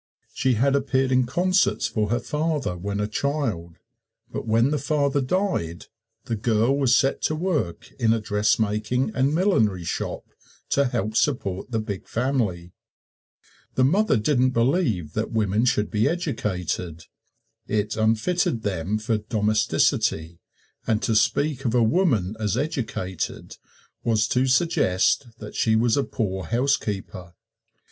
[0.33, 3.75] She had appeared in concerts for her father when a child.
[4.31, 5.85] But when the father died,
[6.25, 10.23] the girl was set to work in a dressmaking and millinery shop,
[10.69, 12.73] to help support the big family.
[13.75, 17.03] The mother didn't believe that women should be educated
[17.67, 20.39] it unfitted them for domesticity,
[20.87, 23.55] and to speak of a woman as educated
[24.03, 27.35] was to suggest that she was a poor housekeeper.